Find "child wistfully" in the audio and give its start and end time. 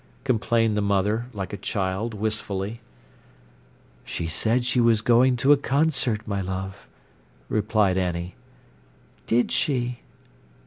1.57-2.81